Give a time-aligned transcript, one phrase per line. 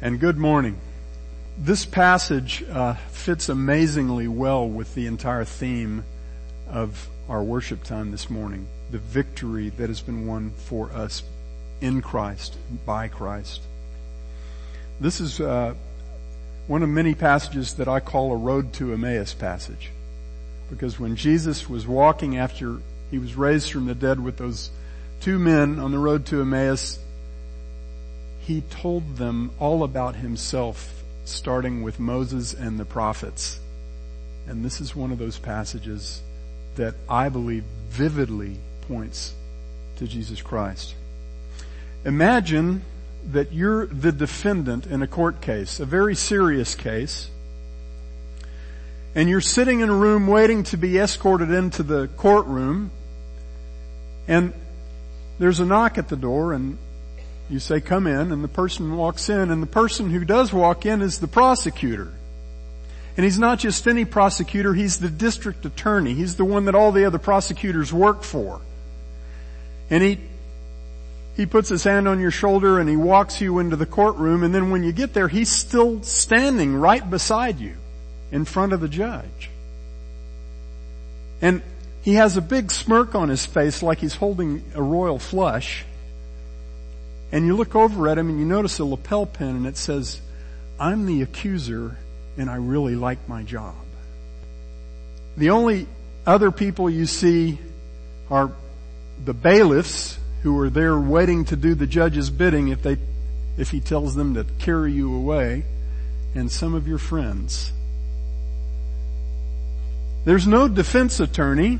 [0.00, 0.78] and good morning.
[1.58, 6.04] This passage uh, fits amazingly well with the entire theme
[6.70, 11.24] of our worship time this morning, the victory that has been won for us
[11.80, 12.56] in Christ,
[12.86, 13.60] by Christ.
[15.00, 15.74] This is uh,
[16.68, 19.90] one of many passages that I call a road to Emmaus passage.
[20.70, 22.78] Because when Jesus was walking after
[23.10, 24.70] he was raised from the dead with those
[25.20, 27.00] two men on the road to Emmaus,
[28.48, 33.60] he told them all about himself, starting with Moses and the prophets.
[34.46, 36.22] And this is one of those passages
[36.76, 38.56] that I believe vividly
[38.88, 39.34] points
[39.96, 40.94] to Jesus Christ.
[42.06, 42.80] Imagine
[43.32, 47.28] that you're the defendant in a court case, a very serious case,
[49.14, 52.92] and you're sitting in a room waiting to be escorted into the courtroom,
[54.26, 54.54] and
[55.38, 56.78] there's a knock at the door and
[57.50, 60.84] you say, come in, and the person walks in, and the person who does walk
[60.84, 62.12] in is the prosecutor.
[63.18, 66.14] And he's not just any prosecutor, he's the district attorney.
[66.14, 68.60] He's the one that all the other prosecutors work for.
[69.90, 70.20] And he,
[71.36, 74.54] he puts his hand on your shoulder and he walks you into the courtroom and
[74.54, 77.76] then when you get there, he's still standing right beside you
[78.30, 79.50] in front of the judge.
[81.40, 81.62] And
[82.02, 85.84] he has a big smirk on his face like he's holding a royal flush.
[87.30, 90.20] And you look over at him and you notice a lapel pin and it says,
[90.80, 91.96] I'm the accuser
[92.36, 93.74] and I really like my job.
[95.36, 95.86] The only
[96.26, 97.58] other people you see
[98.30, 98.52] are
[99.24, 102.96] the bailiffs who are there waiting to do the judge's bidding if they,
[103.56, 105.64] if he tells them to carry you away
[106.34, 107.72] and some of your friends.
[110.24, 111.78] There's no defense attorney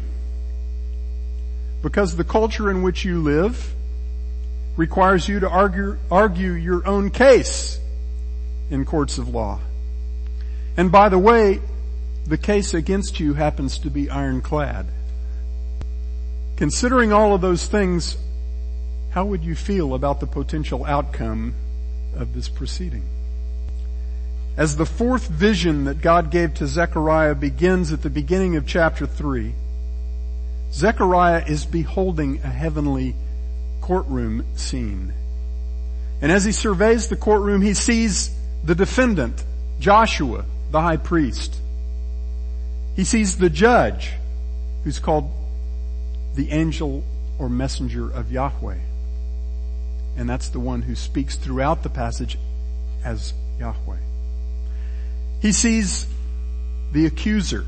[1.82, 3.74] because the culture in which you live
[4.78, 7.80] requires you to argue, argue your own case
[8.70, 9.58] in courts of law.
[10.76, 11.60] And by the way,
[12.24, 14.86] the case against you happens to be ironclad.
[16.56, 18.16] Considering all of those things,
[19.10, 21.54] how would you feel about the potential outcome
[22.14, 23.02] of this proceeding?
[24.56, 29.06] As the fourth vision that God gave to Zechariah begins at the beginning of chapter
[29.06, 29.54] 3,
[30.72, 33.16] Zechariah is beholding a heavenly
[33.88, 35.14] courtroom scene.
[36.20, 38.30] And as he surveys the courtroom, he sees
[38.62, 39.42] the defendant,
[39.80, 41.56] Joshua, the high priest.
[42.96, 44.12] He sees the judge,
[44.84, 45.30] who's called
[46.34, 47.02] the angel
[47.38, 48.76] or messenger of Yahweh.
[50.18, 52.36] And that's the one who speaks throughout the passage
[53.02, 54.00] as Yahweh.
[55.40, 56.06] He sees
[56.92, 57.64] the accuser,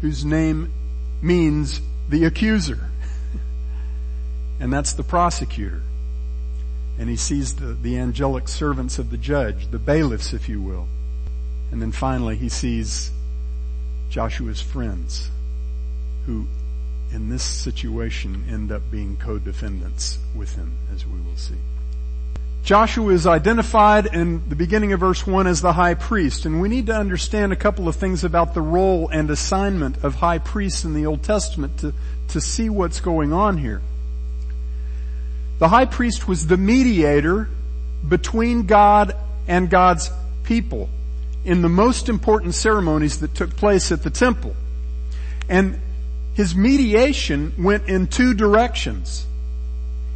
[0.00, 0.72] whose name
[1.20, 2.90] means the accuser
[4.60, 5.82] and that's the prosecutor.
[6.98, 10.86] And he sees the, the angelic servants of the judge, the bailiffs, if you will.
[11.72, 13.10] And then finally he sees
[14.10, 15.30] Joshua's friends,
[16.26, 16.46] who
[17.12, 21.56] in this situation end up being co-defendants with him, as we will see.
[22.62, 26.68] Joshua is identified in the beginning of verse 1 as the high priest, and we
[26.68, 30.84] need to understand a couple of things about the role and assignment of high priests
[30.84, 31.94] in the Old Testament to,
[32.28, 33.80] to see what's going on here.
[35.60, 37.48] The high priest was the mediator
[38.08, 39.14] between God
[39.46, 40.10] and God's
[40.42, 40.88] people
[41.44, 44.56] in the most important ceremonies that took place at the temple.
[45.50, 45.78] And
[46.32, 49.26] his mediation went in two directions.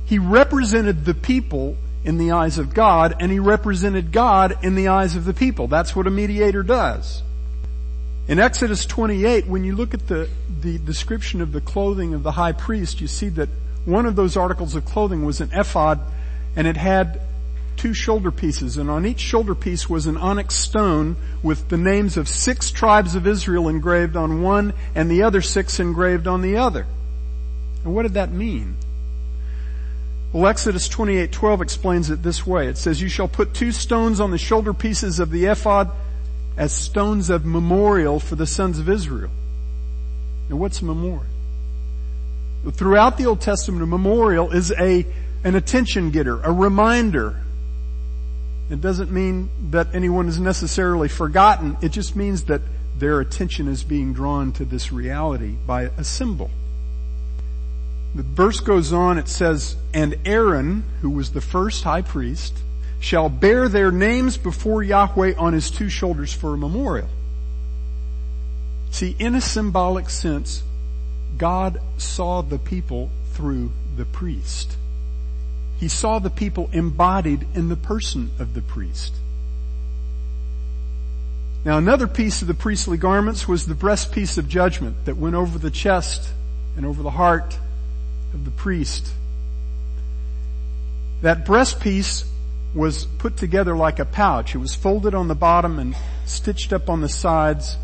[0.07, 4.89] He represented the people in the eyes of God and he represented God in the
[4.89, 5.69] eyes of the people.
[5.69, 7.23] That's what a mediator does.
[8.29, 10.31] In Exodus 28, when you look at the,
[10.63, 13.51] the description of the clothing of the high priest, you see that
[13.85, 16.01] one of those articles of clothing was an ephod
[16.57, 17.21] and it had
[17.77, 22.17] two shoulder pieces and on each shoulder piece was an onyx stone with the names
[22.17, 26.57] of six tribes of Israel engraved on one and the other six engraved on the
[26.57, 26.87] other.
[27.85, 28.77] And what did that mean?
[30.33, 32.67] Well, Exodus 28:12 explains it this way.
[32.67, 35.91] It says, "You shall put two stones on the shoulder pieces of the ephod
[36.57, 39.31] as stones of memorial for the sons of Israel."
[40.49, 41.34] Now what's memorial?
[42.73, 45.07] Throughout the Old Testament, a memorial is a,
[45.45, 47.41] an attention getter, a reminder.
[48.71, 51.77] It doesn't mean that anyone is necessarily forgotten.
[51.83, 52.63] It just means that
[52.99, 56.51] their attention is being drawn to this reality by a symbol.
[58.15, 62.57] The verse goes on, it says, and Aaron, who was the first high priest,
[63.01, 67.09] shall bear their names before Yahweh on his two shoulders for a memorial.
[68.93, 70.63] See, in a symbolic sense,
[71.37, 74.77] God saw the people through the priest.
[75.79, 79.13] he saw the people embodied in the person of the priest.
[81.65, 85.59] Now another piece of the priestly garments was the breastpiece of judgment that went over
[85.59, 86.29] the chest
[86.77, 87.59] and over the heart
[88.33, 89.13] of the priest.
[91.23, 92.25] That breastpiece
[92.75, 94.55] was put together like a pouch.
[94.55, 95.97] It was folded on the bottom and
[96.27, 97.77] stitched up on the sides.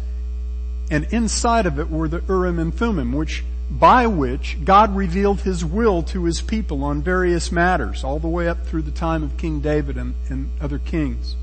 [0.91, 5.65] And inside of it were the Urim and Thummim, which, by which God revealed His
[5.65, 9.37] will to His people on various matters, all the way up through the time of
[9.37, 11.37] King David and, and other kings.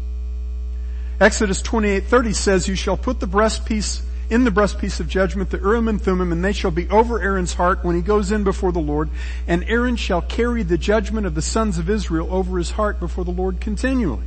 [1.19, 5.87] Exodus 28:30 says, "You shall put the breastpiece in the breastpiece of judgment, the Urim
[5.87, 8.79] and Thummim, and they shall be over Aaron's heart when he goes in before the
[8.79, 9.09] Lord,
[9.47, 13.23] and Aaron shall carry the judgment of the sons of Israel over his heart before
[13.23, 14.25] the Lord continually."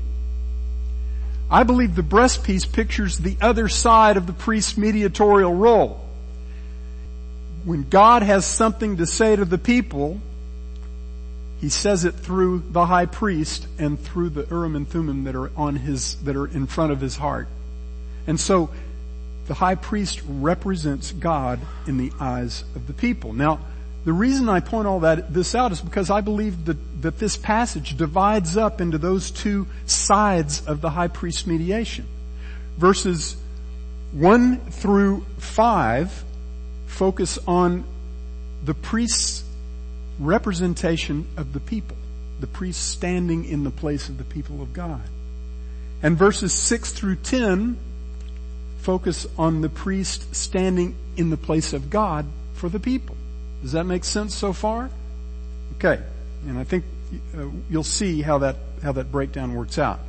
[1.50, 6.04] I believe the breastpiece pictures the other side of the priest's mediatorial role.
[7.64, 10.20] When God has something to say to the people,
[11.60, 15.50] he says it through the high priest and through the Urim and Thummim that are
[15.56, 17.48] on his, that are in front of his heart.
[18.26, 18.70] And so,
[19.46, 23.32] the high priest represents God in the eyes of the people.
[23.32, 23.58] Now,
[24.04, 27.36] the reason I point all that, this out is because I believe that, that this
[27.36, 32.06] passage divides up into those two sides of the high priest mediation.
[32.78, 33.36] Verses
[34.12, 36.24] 1 through 5
[36.86, 37.84] focus on
[38.64, 39.44] the priest's
[40.18, 41.96] representation of the people,
[42.40, 45.02] the priest standing in the place of the people of God.
[46.02, 47.76] And verses 6 through 10
[48.78, 52.24] focus on the priest standing in the place of God
[52.54, 53.16] for the people.
[53.62, 54.90] Does that make sense so far?
[55.76, 56.00] Okay.
[56.46, 56.84] And I think
[57.36, 60.00] uh, you'll see how that, how that breakdown works out.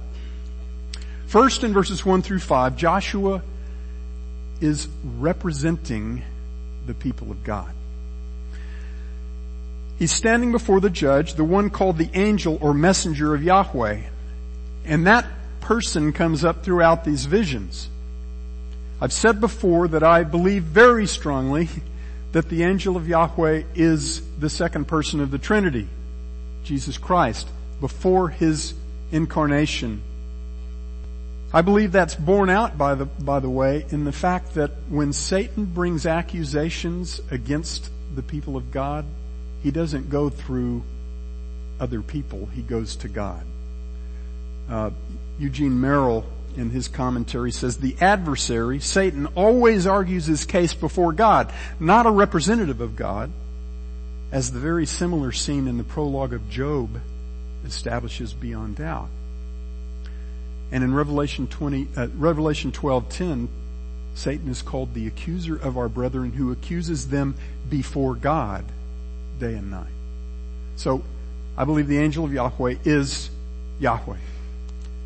[1.27, 3.41] First in verses 1 through 5, Joshua
[4.59, 4.87] is
[5.17, 6.23] representing
[6.85, 7.71] the people of God.
[9.97, 14.01] He's standing before the judge, the one called the angel or messenger of Yahweh.
[14.85, 15.25] And that
[15.59, 17.87] person comes up throughout these visions.
[18.99, 21.69] I've said before that I believe very strongly
[22.31, 25.87] that the angel of Yahweh is the second person of the Trinity,
[26.63, 27.47] Jesus Christ,
[27.79, 28.73] before his
[29.11, 30.01] incarnation.
[31.53, 35.11] I believe that's borne out by the, by the way in the fact that when
[35.11, 39.05] Satan brings accusations against the people of God,
[39.61, 40.83] he doesn't go through
[41.79, 43.43] other people, he goes to God.
[44.69, 44.91] Uh,
[45.39, 46.25] Eugene Merrill
[46.57, 52.11] in his commentary says the adversary, Satan, always argues his case before God, not a
[52.11, 53.31] representative of God,
[54.31, 57.01] as the very similar scene in the prologue of Job
[57.65, 59.09] establishes beyond doubt.
[60.71, 63.49] And in Revelation 20, uh, Revelation 12:10,
[64.15, 67.35] Satan is called the accuser of our brethren who accuses them
[67.69, 68.65] before God
[69.39, 69.91] day and night.
[70.75, 71.03] So
[71.57, 73.29] I believe the angel of Yahweh is
[73.79, 74.17] Yahweh.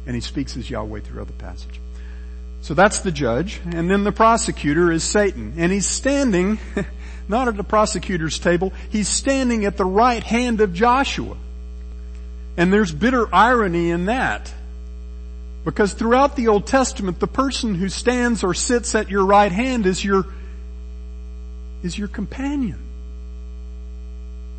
[0.06, 1.80] And he speaks as Yahweh throughout the passage.
[2.62, 3.62] So that's the judge.
[3.63, 5.54] And then the prosecutor is Satan.
[5.57, 6.60] And he's standing,
[7.28, 11.38] not at the prosecutor's table, he's standing at the right hand of Joshua.
[12.57, 14.52] And there's bitter irony in that.
[15.63, 19.86] Because throughout the Old Testament, the person who stands or sits at your right hand
[19.86, 20.25] is your,
[21.84, 22.80] is your companion.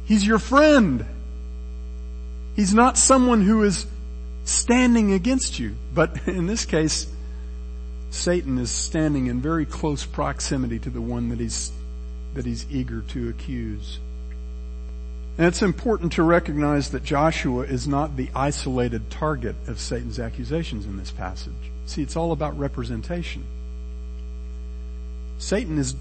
[0.04, 1.04] He's your friend.
[2.54, 3.87] He's not someone who is
[4.46, 5.75] standing against you.
[5.93, 7.06] But in this case,
[8.11, 11.73] Satan is standing in very close proximity to the one that he's,
[12.35, 13.99] that he's eager to accuse.
[15.37, 20.87] And it's important to recognize that Joshua is not the isolated target of Satan's accusations
[20.87, 21.52] in this passage.
[21.85, 23.44] See, it's all about representation.
[25.38, 25.94] Satan is,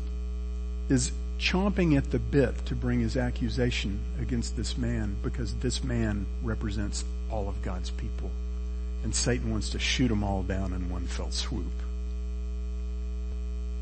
[0.87, 6.25] is chomping at the bit to bring his accusation against this man because this man
[6.41, 7.03] represents
[7.35, 8.31] all of God's people.
[9.03, 11.65] And Satan wants to shoot them all down in one fell swoop.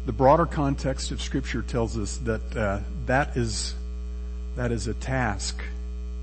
[0.05, 3.75] The broader context of scripture tells us that uh, that is
[4.55, 5.63] that is a task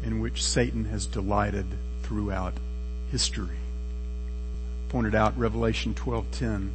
[0.02, 1.66] in which Satan has delighted
[2.02, 2.54] throughout
[3.10, 3.56] history.
[4.90, 6.70] Pointed out Revelation 12:10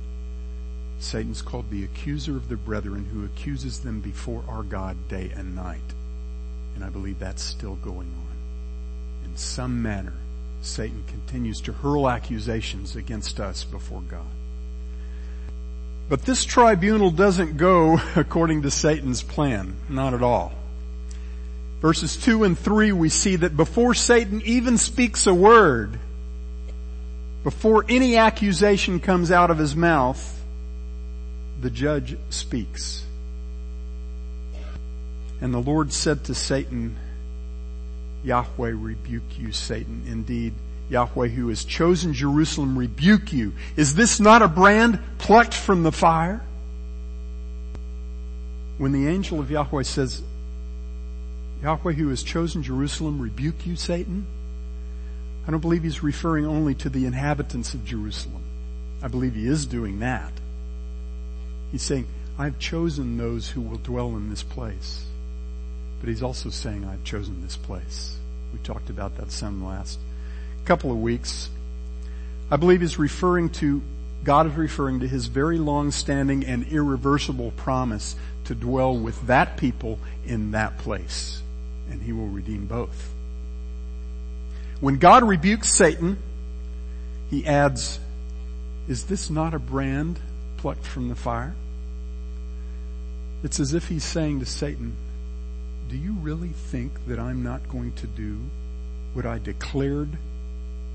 [0.99, 5.53] Satan's called the accuser of the brethren who accuses them before our God day and
[5.53, 5.93] night.
[6.73, 9.29] And I believe that's still going on.
[9.29, 10.13] In some manner,
[10.65, 14.25] Satan continues to hurl accusations against us before God.
[16.07, 19.75] But this tribunal doesn't go according to Satan's plan.
[19.89, 20.53] Not at all.
[21.81, 25.99] Verses 2 and 3 we see that before Satan even speaks a word,
[27.43, 30.41] before any accusation comes out of his mouth,
[31.61, 33.05] the judge speaks.
[35.41, 36.97] And the Lord said to Satan,
[38.25, 40.03] Yahweh rebuke you, Satan.
[40.07, 40.53] Indeed,
[40.89, 43.53] Yahweh who has chosen Jerusalem rebuke you.
[43.75, 46.41] Is this not a brand plucked from the fire?
[48.77, 50.21] When the angel of Yahweh says,
[51.61, 54.25] Yahweh who has chosen Jerusalem rebuke you, Satan,
[55.47, 58.41] I don't believe he's referring only to the inhabitants of Jerusalem.
[59.01, 60.31] I believe he is doing that.
[61.71, 65.05] He's saying, I've chosen those who will dwell in this place.
[66.05, 68.15] But he's also saying, I've chosen this place.
[68.53, 69.97] We talked about that some last
[70.63, 71.49] couple of weeks.
[72.51, 73.81] I believe he's referring to,
[74.23, 79.97] God is referring to his very long-standing and irreversible promise to dwell with that people
[80.23, 81.41] in that place.
[81.89, 83.11] And he will redeem both.
[84.81, 86.19] When God rebukes Satan,
[87.31, 87.99] he adds,
[88.87, 90.19] is this not a brand
[90.57, 91.55] plucked from the fire?
[93.43, 94.97] It's as if he's saying to Satan,
[95.89, 98.39] do you really think that I'm not going to do
[99.13, 100.09] what I declared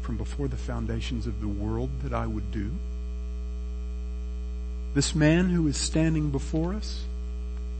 [0.03, 2.73] from before the foundations of the world that I would do?
[4.95, 7.05] This man who is standing before us,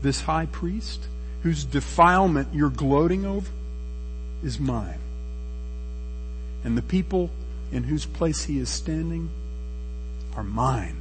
[0.01, 1.07] this high priest,
[1.43, 3.49] whose defilement you're gloating over,
[4.43, 4.99] is mine.
[6.63, 7.29] And the people
[7.71, 9.29] in whose place he is standing
[10.35, 10.97] are mine.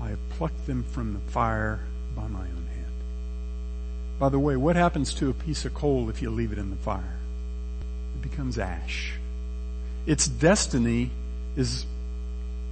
[0.00, 1.80] I have plucked them from the fire
[2.14, 2.61] by my own.
[4.22, 6.70] By the way, what happens to a piece of coal if you leave it in
[6.70, 7.16] the fire?
[8.14, 9.14] It becomes ash.
[10.06, 11.10] Its destiny
[11.56, 11.86] is,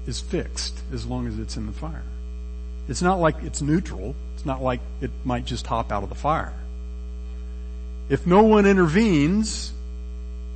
[0.07, 2.05] is fixed as long as it's in the fire.
[2.87, 4.15] It's not like it's neutral.
[4.37, 6.55] It's not like it might just hop out of the fire.
[8.09, 9.73] If no one intervenes,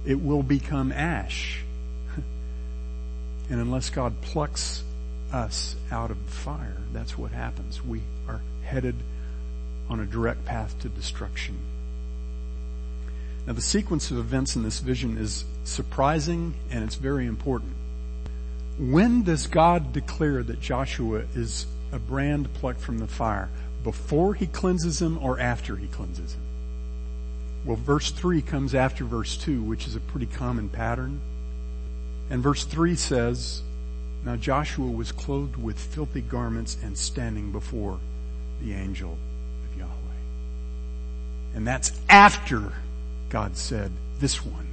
[0.06, 1.60] it will become ash.
[3.50, 4.84] and unless God plucks
[5.32, 7.84] us out of the fire, that's what happens.
[7.84, 8.94] We are headed
[9.88, 11.58] on a direct path to destruction.
[13.46, 17.72] Now the sequence of events in this vision is surprising and it's very important.
[18.78, 23.50] When does God declare that Joshua is a brand plucked from the fire?
[23.84, 26.40] Before he cleanses him or after he cleanses him?
[27.64, 31.20] Well, verse 3 comes after verse 2, which is a pretty common pattern.
[32.30, 33.62] And verse 3 says,
[34.24, 38.00] Now Joshua was clothed with filthy garments and standing before
[38.62, 39.16] the angel.
[41.54, 42.72] And that's after
[43.30, 44.66] God said, this one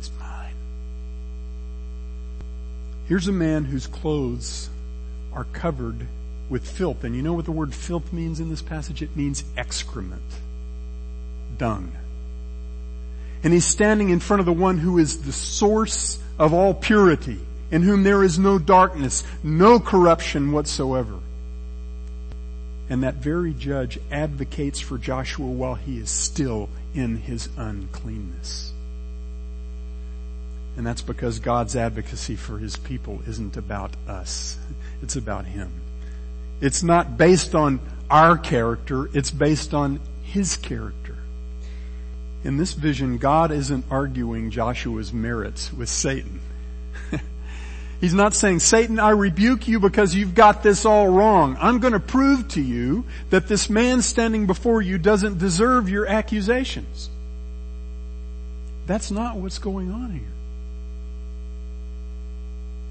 [0.00, 0.54] is mine.
[3.06, 4.70] Here's a man whose clothes
[5.32, 6.06] are covered
[6.48, 7.04] with filth.
[7.04, 9.02] And you know what the word filth means in this passage?
[9.02, 10.22] It means excrement.
[11.58, 11.92] Dung.
[13.42, 17.38] And he's standing in front of the one who is the source of all purity,
[17.70, 21.18] in whom there is no darkness, no corruption whatsoever.
[22.90, 28.72] And that very judge advocates for Joshua while he is still in his uncleanness.
[30.76, 34.56] And that's because God's advocacy for his people isn't about us.
[35.02, 35.72] It's about him.
[36.60, 37.80] It's not based on
[38.10, 41.16] our character, it's based on his character.
[42.44, 46.40] In this vision, God isn't arguing Joshua's merits with Satan.
[48.00, 51.56] He's not saying, Satan, I rebuke you because you've got this all wrong.
[51.60, 56.06] I'm going to prove to you that this man standing before you doesn't deserve your
[56.06, 57.10] accusations.
[58.86, 60.22] That's not what's going on here.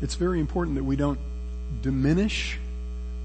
[0.02, 1.20] It's very important that we don't
[1.82, 2.60] diminish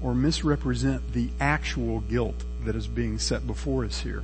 [0.01, 4.23] or misrepresent the actual guilt that is being set before us here.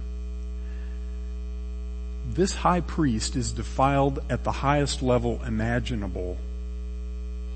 [2.31, 6.37] This high priest is defiled at the highest level imaginable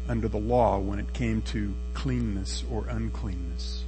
[0.07, 3.83] under the law when it came to cleanness or uncleanness.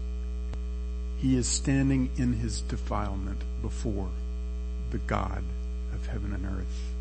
[1.17, 4.09] He is standing in his defilement before
[4.91, 5.43] the God
[5.93, 6.93] of heaven and earth.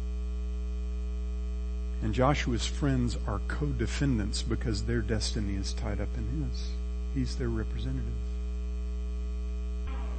[2.03, 6.71] And Joshua's friends are co-defendants because their destiny is tied up in his.
[7.15, 8.13] He's their representative.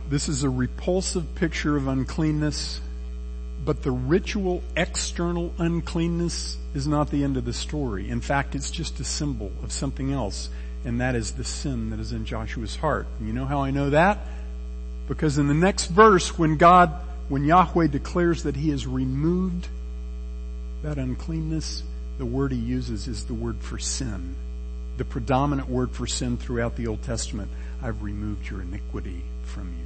[0.10, 2.80] This is a repulsive picture of uncleanness
[3.66, 8.10] but the ritual external uncleanness is not the end of the story.
[8.10, 10.50] In fact, it's just a symbol of something else,
[10.86, 13.08] and that is the sin that is in Joshua's heart.
[13.18, 14.20] And you know how I know that?
[15.08, 16.94] Because in the next verse, when God,
[17.28, 19.68] when Yahweh declares that He has removed
[20.84, 21.84] that uncleanness,
[22.20, 24.36] the word He uses is the word for sin.
[24.98, 27.50] The predominant word for sin throughout the Old Testament.
[27.82, 29.85] I've removed your iniquity from you.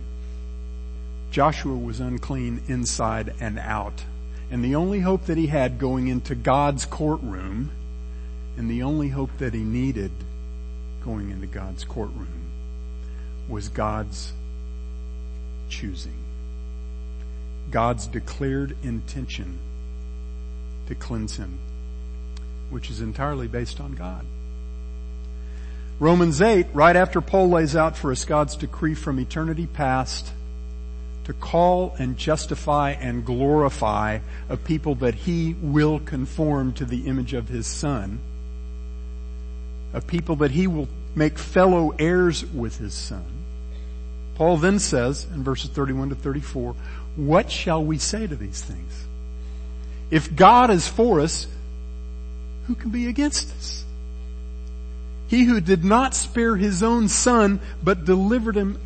[1.32, 4.04] Joshua was unclean inside and out.
[4.52, 7.72] And the only hope that he had going into God's courtroom
[8.58, 10.12] and the only hope that he needed
[11.06, 12.52] going into God's courtroom
[13.48, 14.34] was God's
[15.70, 16.18] choosing.
[17.72, 19.60] God's declared intention
[20.88, 21.60] to cleanse him,
[22.70, 24.26] which is entirely based on God.
[26.00, 30.32] Romans 8, right after Paul lays out for us God's decree from eternity past
[31.30, 34.18] to call and justify and glorify
[34.50, 38.18] a people that he will conform to the image of his son,
[39.94, 43.24] a people that he will make fellow heirs with his son.
[44.34, 46.74] Paul then says in verses 31 to 34,
[47.16, 49.06] what shall we say to these things?
[50.10, 51.46] If God is for us,
[52.66, 53.86] who can be against us?
[55.28, 58.80] He who did not spare his own son, but delivered him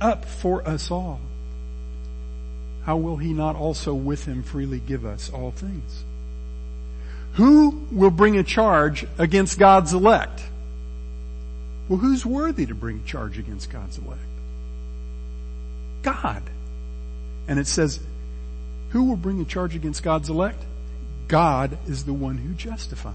[0.00, 1.18] up for us all.
[2.84, 6.04] How will he not also with him freely give us all things?
[7.34, 10.42] Who will bring a charge against God's elect?
[11.88, 14.20] Well, who's worthy to bring a charge against God's elect?
[16.02, 16.42] God.
[17.48, 18.00] And it says,
[18.90, 20.62] who will bring a charge against God's elect?
[21.28, 23.14] God is the one who justifies.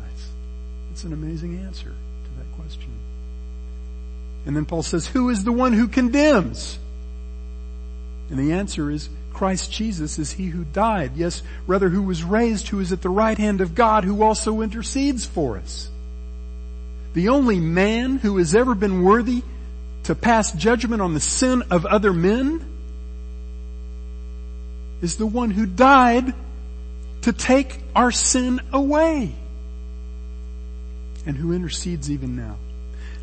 [0.91, 2.91] It's an amazing answer to that question.
[4.45, 6.79] And then Paul says, who is the one who condemns?
[8.29, 11.11] And the answer is Christ Jesus is he who died.
[11.15, 14.61] Yes, rather who was raised, who is at the right hand of God, who also
[14.61, 15.91] intercedes for us.
[17.13, 19.43] The only man who has ever been worthy
[20.05, 22.65] to pass judgment on the sin of other men
[25.03, 26.33] is the one who died
[27.21, 29.35] to take our sin away
[31.27, 32.57] and who intercedes even now.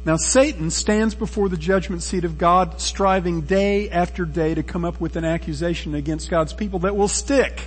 [0.05, 4.85] Now Satan stands before the judgment seat of God striving day after day to come
[4.85, 7.63] up with an accusation against God's people that will stick.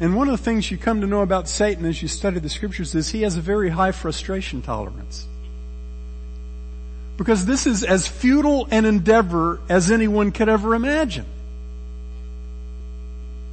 [0.00, 2.48] And one of the things you come to know about Satan as you study the
[2.48, 5.26] scriptures is he has a very high frustration tolerance.
[7.16, 11.26] Because this is as futile an endeavor as anyone could ever imagine.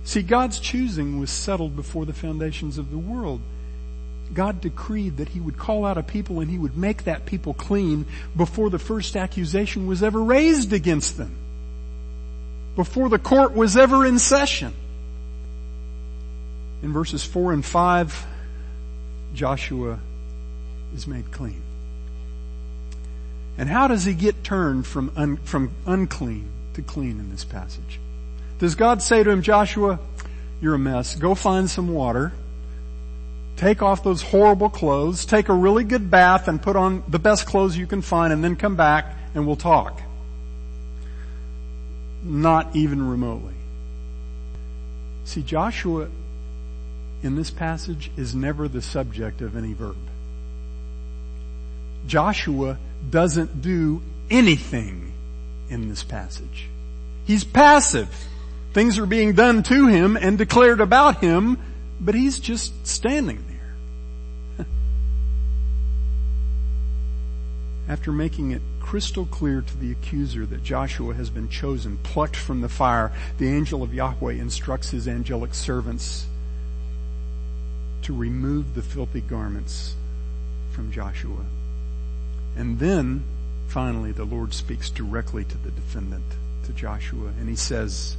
[0.04, 3.42] See, God's choosing was settled before the foundations of the world.
[4.34, 7.54] God decreed that He would call out a people and He would make that people
[7.54, 11.36] clean before the first accusation was ever raised against them.
[12.76, 14.74] Before the court was ever in session.
[16.82, 18.26] In verses four and five,
[19.34, 20.00] Joshua
[20.96, 21.62] is made clean.
[23.58, 28.00] And how does he get turned from, un, from unclean to clean in this passage?
[28.60, 30.00] Does God say to him, Joshua,
[30.62, 31.16] you're a mess.
[31.16, 32.32] Go find some water.
[33.58, 35.26] Take off those horrible clothes.
[35.26, 38.44] Take a really good bath and put on the best clothes you can find and
[38.44, 40.02] then come back and we'll talk.
[42.24, 43.54] Not even remotely.
[45.26, 46.08] See, Joshua
[47.24, 49.98] in this passage is never the subject of any verb.
[52.08, 52.78] Joshua
[53.10, 55.14] doesn't do anything
[55.70, 56.68] in this passage.
[57.26, 58.10] He's passive.
[58.74, 61.58] Things are being done to him and declared about him,
[62.02, 63.46] but he's just standing
[64.58, 64.66] there.
[67.88, 72.62] After making it crystal clear to the accuser that Joshua has been chosen, plucked from
[72.62, 76.26] the fire, the angel of Yahweh instructs his angelic servants
[78.02, 79.96] to remove the filthy garments
[80.72, 81.46] from Joshua.
[82.58, 83.24] And then,
[83.68, 86.26] finally, the Lord speaks directly to the defendant,
[86.66, 88.18] to Joshua, and he says,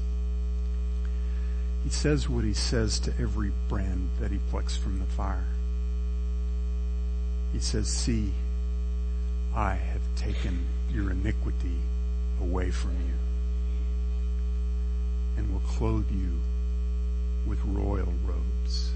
[1.84, 5.46] he says what he says to every brand that he plucks from the fire.
[7.52, 8.32] He says, see,
[9.54, 11.76] I have taken your iniquity
[12.40, 13.14] away from you
[15.36, 16.38] and will clothe you
[17.46, 18.92] with royal robes.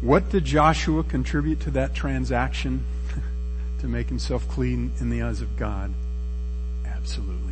[0.00, 2.84] What did Joshua contribute to that transaction
[3.80, 5.92] to make himself clean in the eyes of God?
[6.86, 7.49] Absolutely.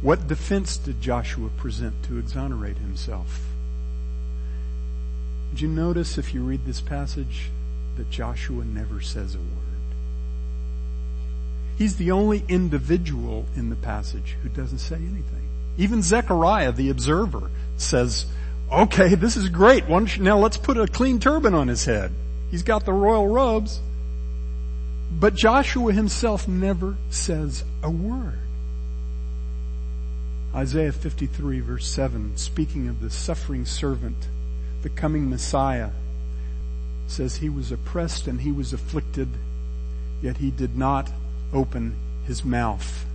[0.00, 3.40] What defense did Joshua present to exonerate himself?
[5.50, 7.50] Did you notice if you read this passage
[7.96, 9.46] that Joshua never says a word?
[11.76, 15.48] He's the only individual in the passage who doesn't say anything.
[15.76, 18.26] Even Zechariah, the observer, says,
[18.70, 19.88] okay, this is great.
[19.88, 22.12] now let's put a clean turban on his head.
[22.50, 23.80] He's got the royal robes.
[25.10, 28.38] But Joshua himself never says a word.
[30.58, 34.26] Isaiah 53 verse 7, speaking of the suffering servant,
[34.82, 35.90] the coming Messiah,
[37.06, 39.28] says he was oppressed and he was afflicted,
[40.20, 41.12] yet he did not
[41.52, 41.94] open
[42.26, 43.06] his mouth.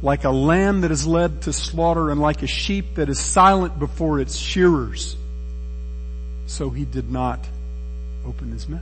[0.00, 3.78] Like a lamb that is led to slaughter and like a sheep that is silent
[3.78, 5.16] before its shearers,
[6.46, 7.40] so he did not
[8.24, 8.80] open his mouth.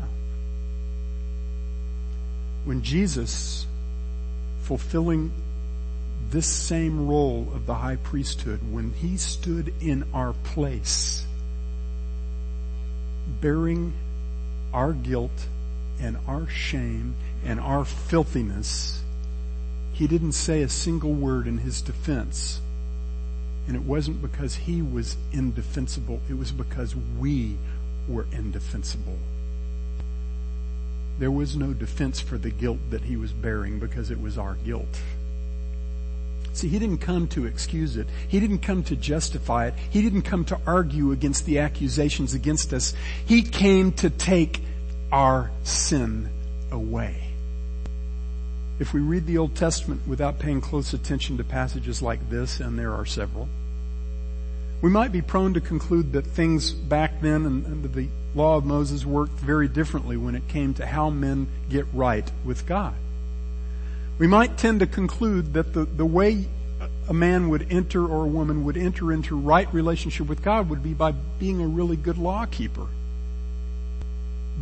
[2.65, 3.67] When Jesus,
[4.63, 5.33] fulfilling
[6.31, 11.25] this same role of the high priesthood, when he stood in our place,
[13.41, 13.93] bearing
[14.73, 15.47] our guilt
[16.01, 17.15] and our shame
[17.45, 19.03] and our filthiness,
[19.93, 22.61] he didn't say a single word in his defense.
[23.67, 27.57] And it wasn't because he was indefensible, it was because we
[28.07, 29.19] were indefensible.
[31.19, 34.55] There was no defense for the guilt that he was bearing because it was our
[34.55, 35.01] guilt.
[36.59, 38.09] See, he didn't come to excuse it.
[38.27, 39.75] He didn't come to justify it.
[39.91, 42.95] He didn't come to argue against the accusations against us.
[43.25, 44.61] He came to take
[45.13, 46.29] our sin
[46.73, 47.29] away.
[48.81, 52.77] If we read the Old Testament without paying close attention to passages like this, and
[52.77, 53.49] there are several,
[54.83, 59.07] we might be prone to conclude that things back then under the law of Moses
[59.07, 62.95] worked very differently when it came to how men get right with God.
[64.19, 66.47] We might tend to conclude that the, the way
[67.09, 70.83] a man would enter or a woman would enter into right relationship with God would
[70.83, 72.87] be by being a really good law keeper.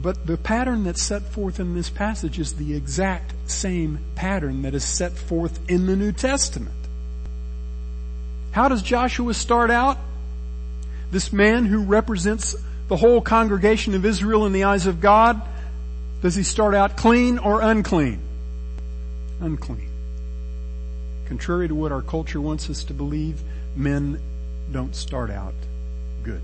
[0.01, 4.75] But the pattern that's set forth in this passage is the exact same pattern that
[4.75, 6.71] is set forth in the New Testament.
[8.53, 9.99] How does Joshua start out?
[11.11, 12.55] This man who represents
[12.89, 15.41] the whole congregation of Israel in the eyes of God,
[16.21, 18.21] does he start out clean or unclean?
[19.41, 19.89] Unclean.
[21.27, 23.41] Contrary to what our culture wants us to believe,
[23.75, 24.21] men
[24.73, 25.55] don't start out
[26.23, 26.43] good.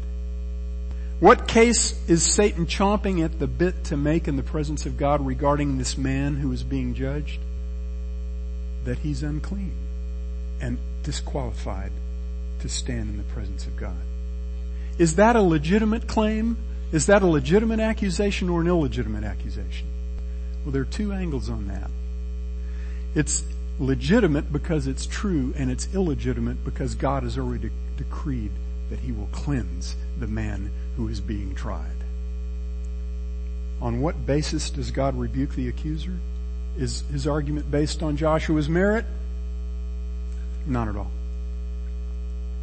[1.21, 5.25] What case is Satan chomping at the bit to make in the presence of God
[5.25, 7.39] regarding this man who is being judged?
[8.85, 9.75] That he's unclean
[10.61, 11.93] and disqualified
[12.61, 13.97] to stand in the presence of God.
[14.99, 16.57] Is that a legitimate claim?
[16.91, 19.87] Is that a legitimate accusation or an illegitimate accusation?
[20.65, 21.91] Well, there are two angles on that.
[23.15, 23.45] It's
[23.79, 28.53] legitimate because it's true and it's illegitimate because God has already de- decreed
[28.91, 31.87] that he will cleanse the man who is being tried.
[33.81, 36.19] On what basis does God rebuke the accuser?
[36.79, 39.05] Is his argument based on Joshua's merit?
[40.67, 41.11] Not at all.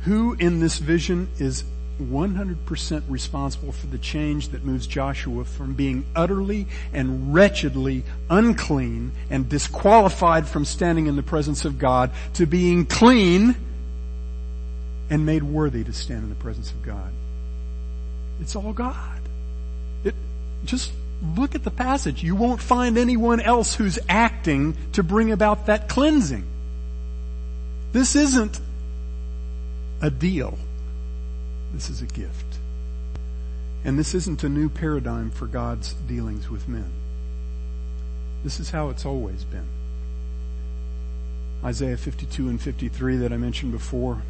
[0.04, 1.64] Who in this vision is
[2.00, 9.50] 100% responsible for the change that moves Joshua from being utterly and wretchedly unclean and
[9.50, 13.56] disqualified from standing in the presence of God to being clean
[15.10, 17.12] and made worthy to stand in the presence of God.
[18.42, 19.22] It's all God.
[20.04, 20.16] It,
[20.66, 20.92] just
[21.36, 22.24] look at the passage.
[22.24, 26.46] You won't find anyone else who's acting to bring about that cleansing.
[27.92, 28.60] This isn't
[30.02, 30.58] a deal.
[31.74, 32.58] This is a gift.
[33.84, 36.92] And this isn't a new paradigm for God's dealings with men.
[38.44, 39.68] This is how it's always been.
[41.64, 44.22] Isaiah 52 and 53 that I mentioned before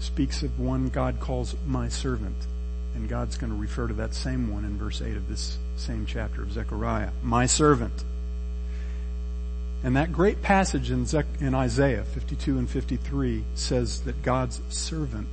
[0.00, 2.46] speaks of one God calls my servant.
[2.94, 6.04] And God's going to refer to that same one in verse 8 of this same
[6.04, 7.10] chapter of Zechariah.
[7.22, 8.04] My servant.
[9.84, 15.28] And that great passage in, Isaiah 52 and 53 says that God's servant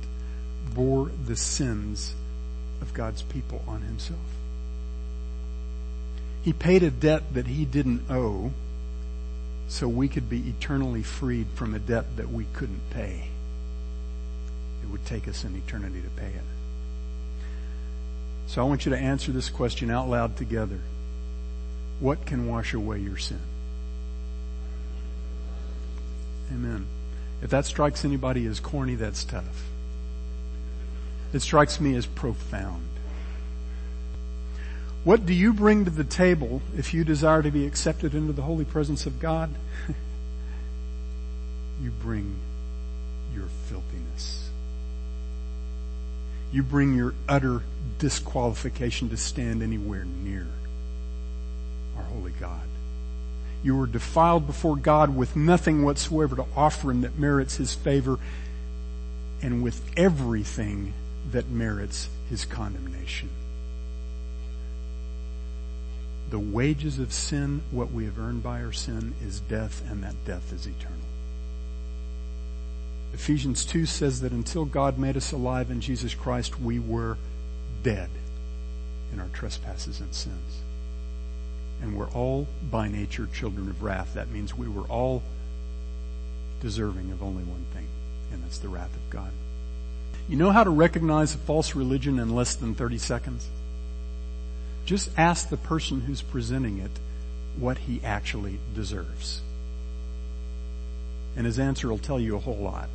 [0.74, 2.14] bore the sins
[2.80, 4.20] of God's people on himself.
[6.42, 8.52] He paid a debt that he didn't owe
[9.68, 13.28] so we could be eternally freed from a debt that we couldn't pay.
[14.82, 16.44] It would take us an eternity to pay it.
[18.46, 20.80] So I want you to answer this question out loud together.
[22.00, 23.40] What can wash away your sin?
[26.52, 26.86] Amen.
[27.42, 29.68] If that strikes anybody as corny, that's tough.
[31.32, 32.86] It strikes me as profound.
[35.04, 38.42] What do you bring to the table if you desire to be accepted into the
[38.42, 39.50] holy presence of God?
[41.82, 42.36] you bring
[43.34, 44.50] your filthiness.
[46.52, 47.62] You bring your utter
[47.98, 50.46] disqualification to stand anywhere near
[51.96, 52.60] our holy God.
[53.62, 58.18] You were defiled before God with nothing whatsoever to offer him that merits his favor
[59.42, 60.92] and with everything
[61.32, 63.28] that merits his condemnation.
[66.30, 70.14] The wages of sin, what we have earned by our sin, is death, and that
[70.24, 70.98] death is eternal.
[73.12, 77.18] Ephesians 2 says that until God made us alive in Jesus Christ, we were
[77.82, 78.08] dead
[79.12, 80.60] in our trespasses and sins.
[81.82, 84.14] And we're all by nature children of wrath.
[84.14, 85.22] That means we were all
[86.60, 87.86] deserving of only one thing,
[88.32, 89.32] and that's the wrath of God.
[90.30, 93.48] You know how to recognize a false religion in less than 30 seconds?
[94.86, 96.92] Just ask the person who's presenting it
[97.58, 99.40] what he actually deserves.
[101.36, 102.88] And his answer will tell you a whole lot.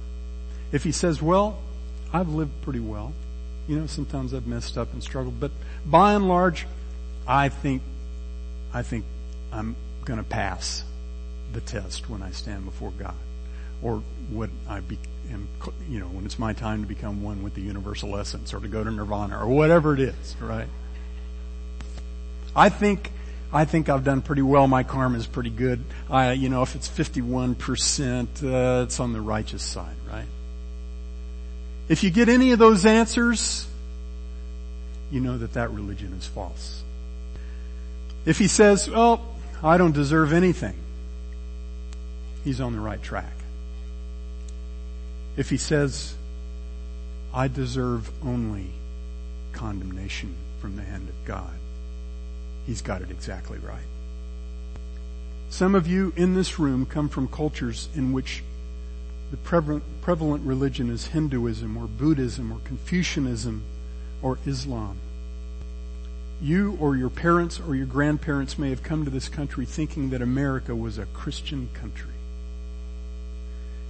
[0.72, 1.60] If he says, well,
[2.14, 3.12] I've lived pretty well.
[3.68, 5.52] You know, sometimes I've messed up and struggled, but
[5.86, 6.66] by and large,
[7.28, 7.82] I think,
[8.74, 9.04] I think
[9.52, 10.86] I'm gonna pass
[11.52, 13.16] the test when I stand before God.
[13.82, 14.98] Or what I be,
[15.32, 15.48] am,
[15.90, 18.68] you know, when it's my time to become one with the universal essence or to
[18.68, 20.68] go to nirvana or whatever it is, right?
[22.56, 23.12] I think,
[23.52, 24.68] I think I've done pretty well.
[24.68, 25.84] My karma is pretty good.
[26.10, 30.28] I, you know, if it's 51%, uh, it's on the righteous side, right?
[31.88, 33.68] If you get any of those answers,
[35.12, 36.82] you know that that religion is false.
[38.26, 39.24] If he says, well,
[39.64, 40.76] I don't deserve anything,
[42.44, 43.35] he's on the right track.
[45.38, 46.16] If he says,
[47.34, 48.68] I deserve only
[49.52, 51.54] condemnation from the hand of God,
[52.66, 53.84] he's got it exactly right.
[55.50, 58.44] Some of you in this room come from cultures in which
[59.32, 63.64] the prevalent, religion is Hinduism or Buddhism or Confucianism
[64.22, 64.98] or Islam.
[66.42, 70.22] You or your parents or your grandparents may have come to this country thinking that
[70.22, 72.14] America was a Christian country.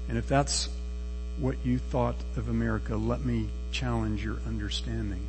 [0.07, 0.69] And if that's
[1.39, 5.21] what you thought of America, let me challenge your understanding.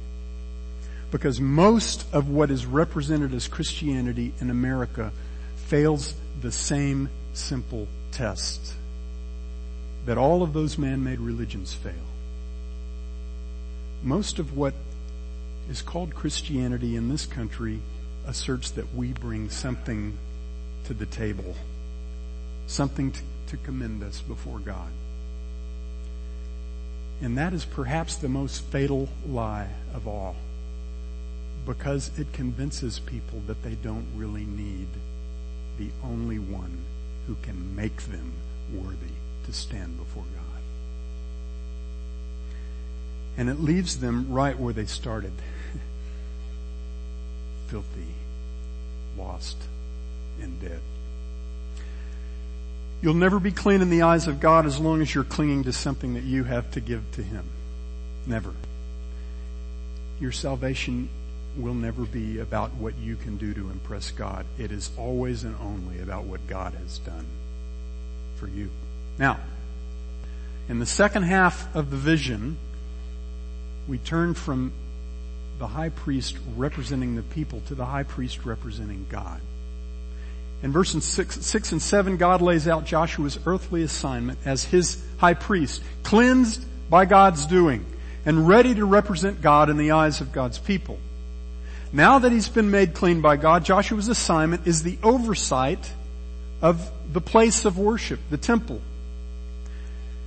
[1.11, 5.13] Because most of what is represented as Christianity in America
[5.57, 8.75] fails the same simple test
[10.05, 11.93] that all of those man-made religions fail.
[14.03, 14.75] Most of what
[15.69, 17.81] is called Christianity in this country
[18.27, 20.17] asserts that we bring something
[20.85, 21.57] to the table,
[22.69, 24.91] something to, to commend us before God.
[27.23, 30.37] And that is perhaps the most fatal lie of all
[31.65, 34.87] because it convinces people that they don't really need
[35.79, 36.79] the only one
[37.27, 38.33] who can make them
[38.73, 40.63] worthy to stand before God.
[43.37, 45.33] And it leaves them right where they started.
[47.67, 48.15] Filthy,
[49.19, 49.57] lost,
[50.41, 50.81] and dead.
[53.03, 55.73] You'll never be clean in the eyes of God as long as you're clinging to
[55.73, 57.45] something that you have to give to Him.
[58.27, 58.53] Never.
[60.19, 61.09] Your salvation
[61.57, 64.47] will never be about what you can do to impress God.
[64.59, 67.27] It is always and only about what God has done
[68.37, 68.71] for you.
[69.19, 69.39] Now,
[70.69, 72.57] in the second half of the vision,
[73.89, 74.73] we turn from
[75.59, 79.41] the high priest representing the people to the high priest representing God.
[80.63, 85.35] In verses six, six and seven, God lays out Joshua's earthly assignment as his high
[85.35, 87.85] priest, cleansed by God's doing
[88.25, 90.99] and ready to represent God in the eyes of God's people.
[91.93, 95.93] Now that he's been made clean by God, Joshua's assignment is the oversight
[96.61, 98.81] of the place of worship, the temple.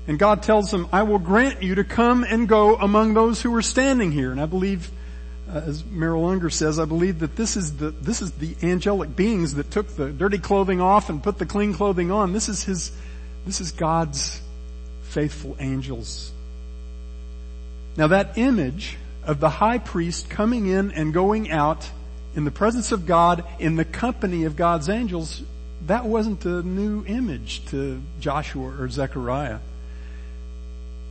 [0.07, 3.53] And God tells him, I will grant you to come and go among those who
[3.55, 4.31] are standing here.
[4.31, 4.89] And I believe
[5.53, 9.55] as Merrill Unger says, I believe that this is the, this is the angelic beings
[9.55, 12.33] that took the dirty clothing off and put the clean clothing on.
[12.33, 12.91] This is his,
[13.45, 14.41] this is God's
[15.03, 16.31] faithful angels.
[17.97, 21.89] Now that image of the high priest coming in and going out
[22.35, 25.41] in the presence of God in the company of God's angels,
[25.87, 29.59] that wasn't a new image to Joshua or Zechariah.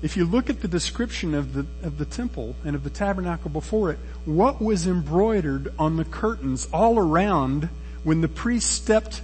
[0.00, 3.50] If you look at the description of the, of the temple and of the tabernacle
[3.50, 7.68] before it, what was embroidered on the curtains all around
[8.04, 9.22] when the priest stepped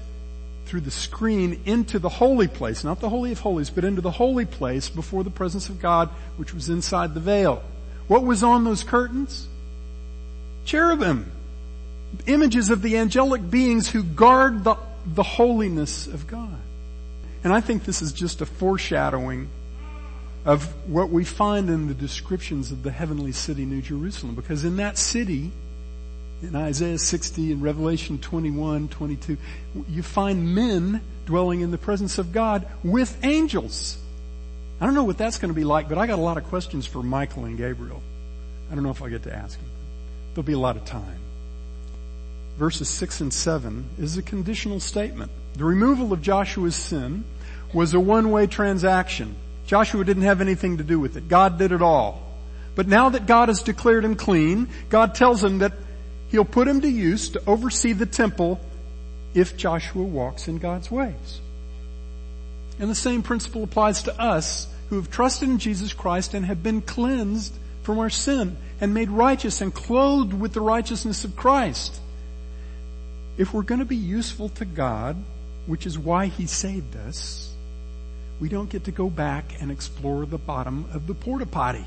[0.66, 4.10] through the screen into the holy place, not the holy of holies, but into the
[4.10, 7.62] holy place before the presence of God, which was inside the veil.
[8.08, 9.46] What was on those curtains?
[10.64, 11.30] Cherubim.
[12.26, 16.58] Images of the angelic beings who guard the, the holiness of God.
[17.44, 19.48] And I think this is just a foreshadowing
[20.44, 24.34] of what we find in the descriptions of the heavenly city, New Jerusalem.
[24.34, 25.50] Because in that city,
[26.42, 29.38] in Isaiah 60 and Revelation 21, 22,
[29.88, 33.98] you find men dwelling in the presence of God with angels.
[34.80, 36.44] I don't know what that's going to be like, but I got a lot of
[36.44, 38.02] questions for Michael and Gabriel.
[38.70, 39.68] I don't know if I get to ask them.
[40.34, 41.18] There'll be a lot of time.
[42.58, 45.30] Verses 6 and 7 is a conditional statement.
[45.54, 47.24] The removal of Joshua's sin
[47.72, 49.36] was a one-way transaction.
[49.66, 51.28] Joshua didn't have anything to do with it.
[51.28, 52.22] God did it all.
[52.74, 55.72] But now that God has declared him clean, God tells him that
[56.28, 58.60] he'll put him to use to oversee the temple
[59.32, 61.40] if Joshua walks in God's ways.
[62.78, 66.62] And the same principle applies to us who have trusted in Jesus Christ and have
[66.62, 72.00] been cleansed from our sin and made righteous and clothed with the righteousness of Christ.
[73.38, 75.16] If we're going to be useful to God,
[75.66, 77.53] which is why He saved us,
[78.40, 81.84] we don't get to go back and explore the bottom of the porta potty.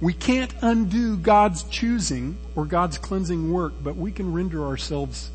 [0.00, 5.30] We can't undo God's choosing or God's cleansing work, but we can render ourselves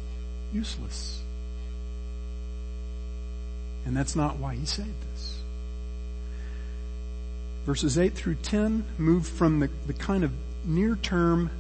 [0.54, 1.22] useless.
[3.86, 5.38] And that's not why he saved us.
[7.66, 10.32] Verses 8 through 10 move from the, the kind of
[10.66, 11.52] near term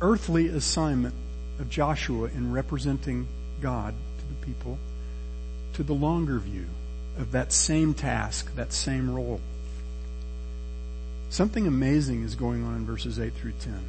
[0.00, 1.14] earthly assignment
[1.58, 3.26] of Joshua in representing
[3.60, 4.78] God to the people
[5.74, 6.66] to the longer view
[7.18, 9.40] of that same task, that same role.
[11.30, 13.80] Something amazing is going on in verses 8 through 10.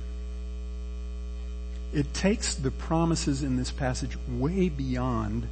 [1.94, 5.48] It takes the promises in this passage way beyond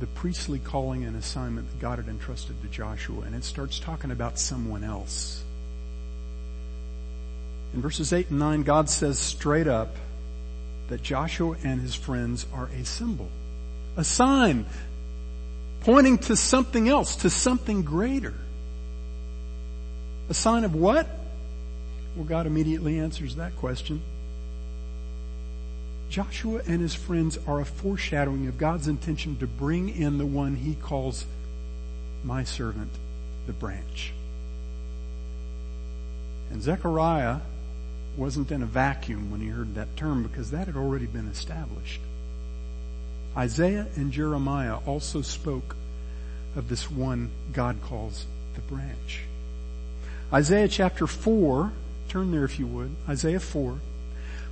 [0.00, 4.10] the priestly calling and assignment that God had entrusted to Joshua, and it starts talking
[4.10, 5.44] about someone else.
[7.74, 9.94] In verses 8 and 9, God says straight up
[10.88, 13.28] that Joshua and his friends are a symbol,
[13.96, 14.66] a sign
[15.80, 18.34] pointing to something else, to something greater.
[20.28, 21.08] A sign of what?
[22.14, 24.02] Well, God immediately answers that question.
[26.08, 30.56] Joshua and his friends are a foreshadowing of God's intention to bring in the one
[30.56, 31.24] he calls
[32.24, 32.90] my servant,
[33.46, 34.12] the branch.
[36.50, 37.38] And Zechariah
[38.16, 42.00] wasn't in a vacuum when he heard that term because that had already been established.
[43.36, 45.76] Isaiah and Jeremiah also spoke
[46.56, 49.22] of this one God calls the branch.
[50.32, 51.72] Isaiah chapter 4,
[52.08, 53.78] turn there if you would, Isaiah 4,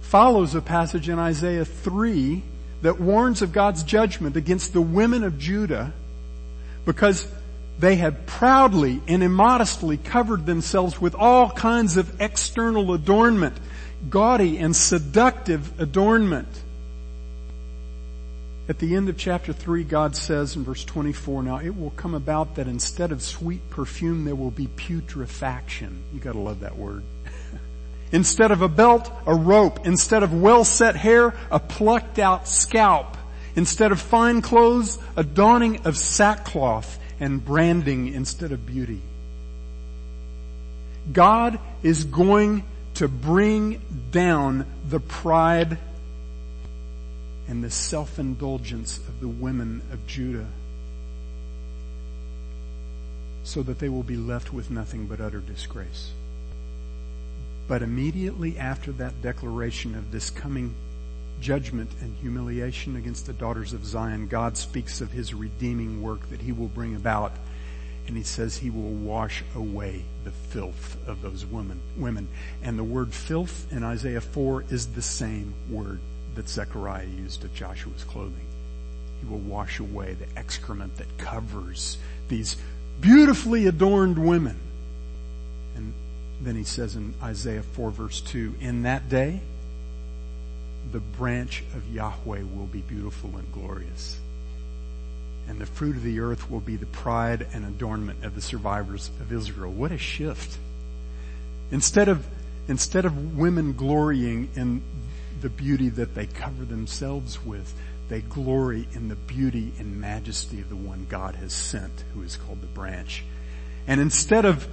[0.01, 2.43] follows a passage in Isaiah 3
[2.83, 5.93] that warns of God's judgment against the women of Judah
[6.85, 7.31] because
[7.79, 13.57] they had proudly and immodestly covered themselves with all kinds of external adornment,
[14.09, 16.49] gaudy and seductive adornment.
[18.69, 22.13] At the end of chapter 3, God says in verse 24, now it will come
[22.13, 26.03] about that instead of sweet perfume, there will be putrefaction.
[26.13, 27.03] You gotta love that word.
[28.13, 29.87] instead of a belt, a rope.
[29.87, 33.17] Instead of well set hair, a plucked out scalp.
[33.57, 39.01] Instead of fine clothes, a donning of sackcloth and branding instead of beauty.
[41.11, 42.65] God is going
[42.97, 45.79] to bring down the pride
[47.49, 50.47] and the self-indulgence of the women of Judah
[53.43, 56.11] so that they will be left with nothing but utter disgrace.
[57.67, 60.75] But immediately after that declaration of this coming
[61.41, 66.43] judgment and humiliation against the daughters of Zion, God speaks of his redeeming work that
[66.43, 67.33] he will bring about.
[68.07, 72.29] And he says he will wash away the filth of those women, women.
[72.63, 76.01] And the word filth in Isaiah 4 is the same word
[76.39, 78.47] that Zechariah used of Joshua's clothing.
[79.21, 81.99] He will wash away the excrement that covers
[82.29, 82.57] these
[83.01, 84.57] beautifully adorned women.
[85.75, 85.93] And
[86.41, 89.41] then he says in Isaiah 4 verse 2, in that day,
[90.93, 94.21] the branch of Yahweh will be beautiful and glorious.
[95.49, 99.11] And the fruit of the earth will be the pride and adornment of the survivors
[99.21, 99.73] of Israel.
[99.73, 100.57] What a shift.
[101.73, 102.25] Instead of,
[102.69, 104.83] instead of women glorying in
[105.41, 107.75] the beauty that they cover themselves with,
[108.09, 112.37] they glory in the beauty and majesty of the one God has sent, who is
[112.37, 113.23] called the branch.
[113.87, 114.67] And instead of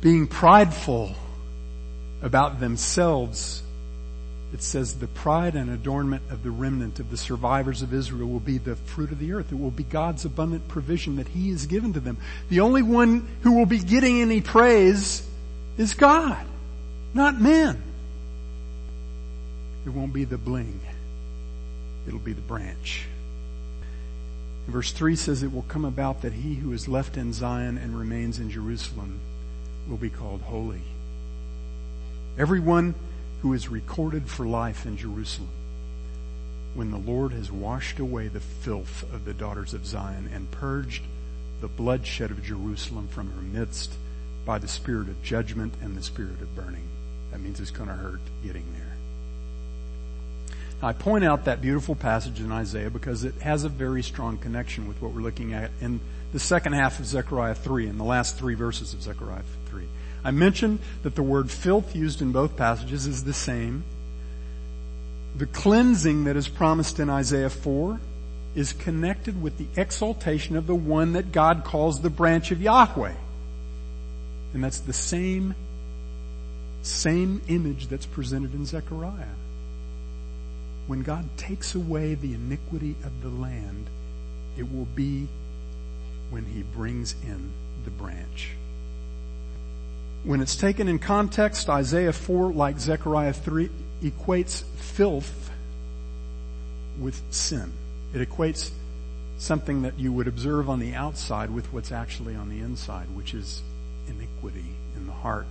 [0.00, 1.14] being prideful
[2.22, 3.62] about themselves,
[4.52, 8.40] it says the pride and adornment of the remnant of the survivors of Israel will
[8.40, 9.50] be the fruit of the earth.
[9.50, 12.18] It will be God's abundant provision that He has given to them.
[12.50, 15.26] The only one who will be getting any praise
[15.78, 16.44] is God,
[17.14, 17.82] not men.
[19.84, 20.80] It won't be the bling.
[22.06, 23.06] It'll be the branch.
[24.66, 27.98] Verse 3 says it will come about that he who is left in Zion and
[27.98, 29.20] remains in Jerusalem
[29.88, 30.82] will be called holy.
[32.38, 32.94] Everyone
[33.42, 35.50] who is recorded for life in Jerusalem
[36.74, 41.02] when the Lord has washed away the filth of the daughters of Zion and purged
[41.60, 43.92] the bloodshed of Jerusalem from her midst
[44.46, 46.88] by the spirit of judgment and the spirit of burning.
[47.30, 48.81] That means it's going to hurt getting there.
[50.82, 54.88] I point out that beautiful passage in Isaiah because it has a very strong connection
[54.88, 56.00] with what we're looking at in
[56.32, 59.84] the second half of Zechariah 3, in the last three verses of Zechariah 3.
[60.24, 63.84] I mentioned that the word filth used in both passages is the same.
[65.36, 68.00] The cleansing that is promised in Isaiah 4
[68.56, 73.14] is connected with the exaltation of the one that God calls the branch of Yahweh.
[74.52, 75.54] And that's the same,
[76.82, 79.26] same image that's presented in Zechariah.
[80.86, 83.86] When God takes away the iniquity of the land,
[84.56, 85.28] it will be
[86.30, 87.50] when he brings in
[87.84, 88.50] the branch.
[90.24, 93.70] When it's taken in context, Isaiah 4, like Zechariah 3,
[94.02, 95.50] equates filth
[96.98, 97.72] with sin.
[98.14, 98.70] It equates
[99.38, 103.34] something that you would observe on the outside with what's actually on the inside, which
[103.34, 103.62] is
[104.08, 104.64] iniquity
[104.96, 105.46] in the heart.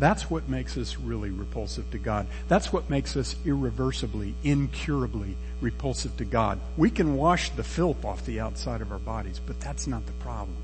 [0.00, 2.26] That's what makes us really repulsive to God.
[2.48, 6.58] That's what makes us irreversibly, incurably repulsive to God.
[6.78, 10.12] We can wash the filth off the outside of our bodies, but that's not the
[10.12, 10.56] problem.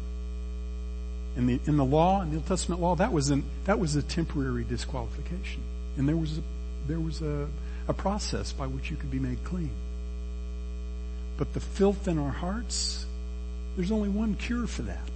[1.36, 3.94] In the, in the law, in the Old Testament law, that was an, that was
[3.94, 5.60] a temporary disqualification.
[5.98, 6.42] And there was a,
[6.88, 7.46] there was a,
[7.88, 9.70] a process by which you could be made clean.
[11.36, 13.04] But the filth in our hearts,
[13.76, 15.10] there's only one cure for that.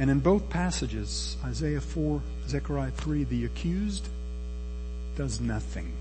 [0.00, 4.08] And in both passages, Isaiah 4, Zechariah 3, the accused
[5.14, 5.92] does nothing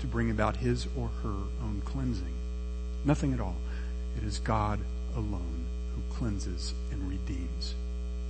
[0.00, 2.34] to bring about his or her own cleansing.
[3.04, 3.54] Nothing at all.
[4.16, 4.80] It is God
[5.14, 7.76] alone who cleanses and redeems.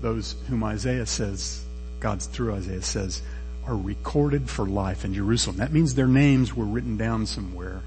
[0.03, 1.65] Those whom Isaiah says,
[1.99, 3.23] God's through Isaiah says,
[3.67, 5.57] are recorded for life in Jerusalem.
[5.57, 7.81] That means their names were written down somewhere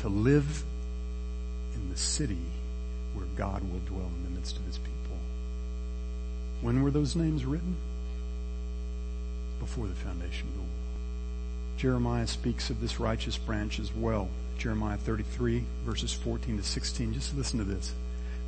[0.00, 0.64] to live
[1.76, 2.38] in the city
[3.14, 4.10] where God will dwell
[6.60, 7.76] When were those names written?
[9.60, 10.70] Before the foundation of the world.
[11.76, 14.28] Jeremiah speaks of this righteous branch as well.
[14.58, 17.14] Jeremiah 33 verses 14 to 16.
[17.14, 17.92] Just listen to this.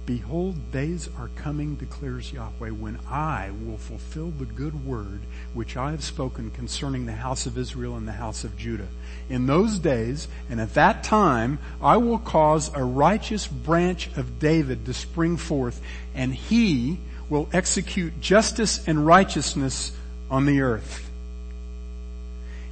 [0.07, 5.21] Behold, days are coming, declares Yahweh, when I will fulfill the good word
[5.55, 8.89] which I have spoken concerning the house of Israel and the house of Judah.
[9.29, 14.87] In those days and at that time, I will cause a righteous branch of David
[14.87, 15.81] to spring forth,
[16.15, 16.99] and he
[17.31, 19.93] will execute justice and righteousness
[20.31, 21.09] on the earth.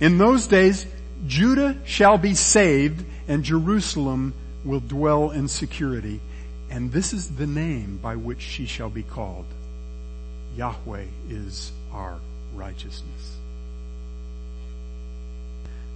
[0.01, 0.87] In those days,
[1.27, 4.35] Judah shall be saved and Jerusalem
[4.65, 6.21] will dwell in security.
[6.71, 9.47] And this is the name by which she shall be called.
[10.57, 12.19] Yahweh is our
[12.55, 13.37] righteousness.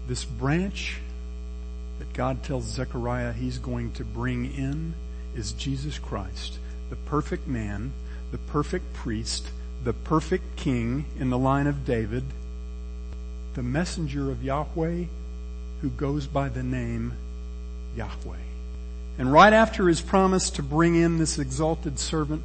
[0.08, 0.98] This branch
[1.98, 4.94] that God tells Zechariah he's going to bring in
[5.34, 6.58] is Jesus Christ,
[6.90, 7.92] the perfect man,
[8.32, 9.50] the perfect priest,
[9.84, 12.24] the perfect king in the line of David,
[13.54, 15.04] the messenger of Yahweh
[15.82, 17.12] who goes by the name
[17.96, 18.36] Yahweh.
[19.18, 22.42] And right after his promise to bring in this exalted servant,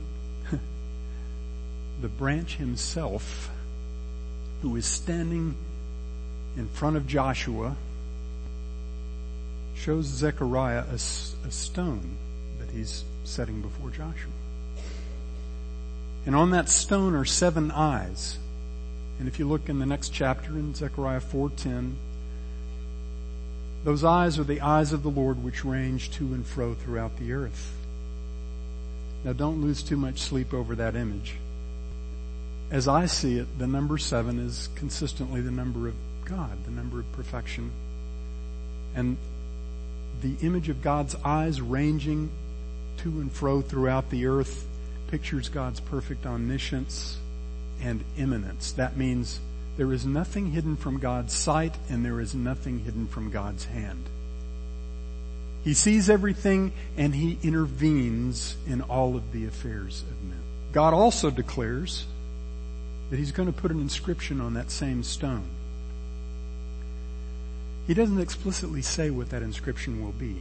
[2.02, 3.50] the branch himself,
[4.62, 5.56] who is standing
[6.58, 7.76] in front of Joshua,
[9.76, 12.18] shows Zechariah a, a stone
[12.60, 14.32] that he's setting before Joshua.
[16.28, 18.38] And on that stone are seven eyes.
[19.18, 21.96] And if you look in the next chapter in Zechariah 4:10,
[23.86, 27.32] those eyes are the eyes of the Lord which range to and fro throughout the
[27.32, 27.72] earth.
[29.24, 31.36] Now don't lose too much sleep over that image.
[32.70, 37.00] As I see it, the number seven is consistently the number of God, the number
[37.00, 37.72] of perfection.
[38.94, 39.16] And
[40.22, 42.32] the image of God's eyes ranging
[42.98, 44.67] to and fro throughout the earth
[45.08, 47.18] pictures God's perfect omniscience
[47.82, 48.72] and immanence.
[48.74, 49.40] That means
[49.78, 54.04] there is nothing hidden from God's sight and there is nothing hidden from God's hand.
[55.64, 60.40] He sees everything and he intervenes in all of the affairs of men.
[60.72, 62.06] God also declares
[63.10, 65.48] that he's going to put an inscription on that same stone.
[67.86, 70.38] He doesn't explicitly say what that inscription will be.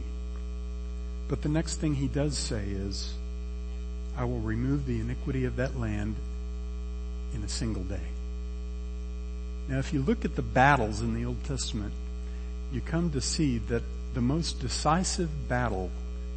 [1.29, 3.13] But the next thing he does say is,
[4.17, 6.15] I will remove the iniquity of that land
[7.35, 8.01] in a single day.
[9.69, 11.93] Now, if you look at the battles in the Old Testament,
[12.71, 15.91] you come to see that the most decisive battle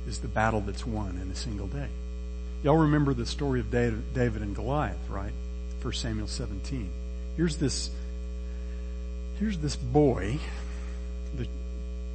[0.07, 1.89] is the battle that's won in a single day.
[2.63, 5.33] Y'all remember the story of David and Goliath, right?
[5.81, 6.91] 1 Samuel 17.
[7.37, 7.91] Here's this,
[9.39, 10.39] here's this boy,
[11.37, 11.47] the,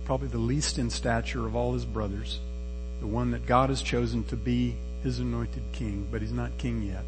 [0.06, 2.40] probably the least in stature of all his brothers,
[3.00, 4.76] the one that God has chosen to be
[5.06, 7.04] his anointed king, but he's not king yet.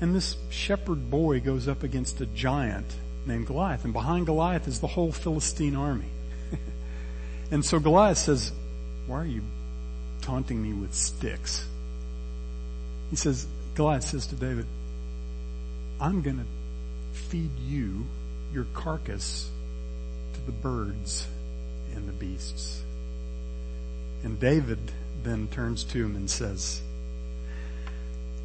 [0.00, 2.86] And this shepherd boy goes up against a giant
[3.24, 6.10] named Goliath, and behind Goliath is the whole Philistine army.
[7.50, 8.52] and so Goliath says,
[9.06, 9.42] why are you
[10.20, 11.66] taunting me with sticks?
[13.10, 13.46] He says,
[13.76, 14.66] Goliath says to David,
[16.00, 16.46] I'm gonna
[17.12, 18.04] feed you,
[18.52, 19.48] your carcass,
[20.34, 21.28] to the birds
[21.94, 22.82] and the beasts.
[24.24, 24.80] And David
[25.24, 26.80] then turns to him and says,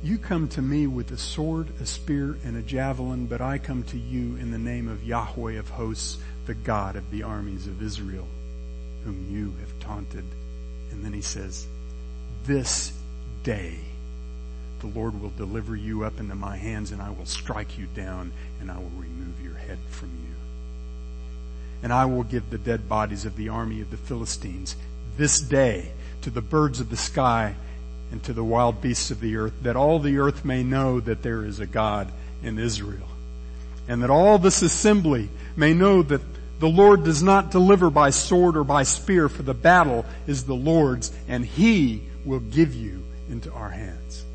[0.02, 3.84] You come to me with a sword, a spear, and a javelin, but I come
[3.84, 7.82] to you in the name of Yahweh of hosts, the God of the armies of
[7.82, 8.28] Israel,
[9.04, 10.26] whom you have taunted
[10.92, 11.68] And then he says,
[12.46, 12.92] this
[13.44, 13.78] day
[14.80, 18.32] the Lord will deliver you up into my hands and I will strike you down
[18.60, 20.36] and I will remove your head from you.
[21.84, 24.76] And I will give the dead bodies of the army of the Philistines
[25.18, 27.56] this day to the birds of the sky
[28.12, 31.22] and to the wild beasts of the earth, that all the earth may know that
[31.22, 32.12] there is a God
[32.44, 33.08] in Israel.
[33.88, 36.22] And that all this assembly may know that
[36.60, 40.56] the Lord does not deliver by sword or by spear, for the battle is the
[40.56, 44.26] Lord's, and He will give you into our hands.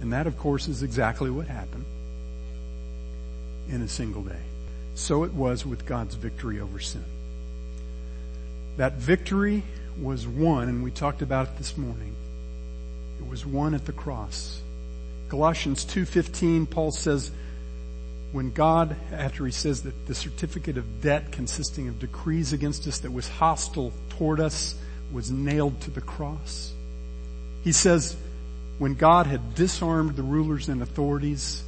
[0.00, 1.84] And that, of course, is exactly what happened
[3.70, 4.40] in a single day.
[4.94, 7.04] So it was with God's victory over sin.
[8.76, 9.62] That victory
[10.00, 12.14] was won, and we talked about it this morning.
[13.20, 14.60] It was won at the cross.
[15.28, 17.30] Colossians 2.15, Paul says,
[18.32, 23.00] when God, after he says that the certificate of debt consisting of decrees against us
[23.00, 24.74] that was hostile toward us
[25.12, 26.72] was nailed to the cross,
[27.62, 28.16] he says,
[28.78, 31.62] when God had disarmed the rulers and authorities,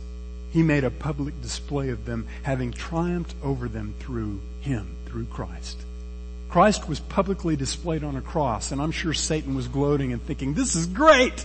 [0.53, 5.79] he made a public display of them, having triumphed over them through him, through Christ.
[6.55, 10.55] Christ was publicly displayed on a cross, and I'm sure Satan was gloating and thinking,
[10.55, 11.45] this is great!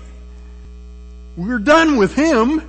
[1.36, 2.60] We're done with him!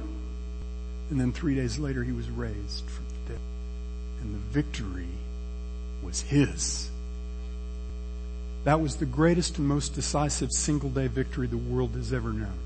[1.10, 3.40] And then three days later he was raised from the dead.
[4.22, 5.10] And the victory
[6.02, 6.88] was his.
[8.64, 12.58] That was the greatest and most decisive single day victory the world has ever known.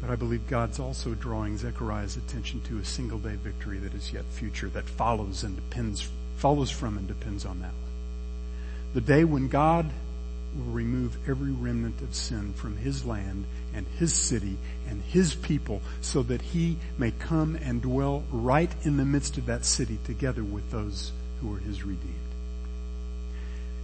[0.00, 4.12] But I believe God's also drawing Zechariah's attention to a single day victory that is
[4.12, 7.70] yet future, that follows and depends, follows from and depends on that.
[8.94, 9.90] The day when God
[10.56, 14.56] will remove every remnant of sin from his land and his city
[14.88, 19.46] and his people so that he may come and dwell right in the midst of
[19.46, 22.14] that city together with those who are his redeemed.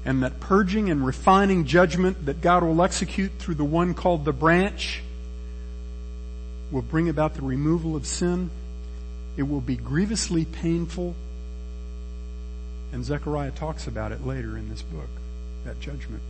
[0.05, 4.33] And that purging and refining judgment that God will execute through the one called the
[4.33, 5.03] branch
[6.71, 8.51] will bring about the removal of sin.
[9.37, 11.17] It will be grievously painful.
[12.93, 15.09] And Zechariah talks about it later in this book,
[15.65, 16.23] that judgment.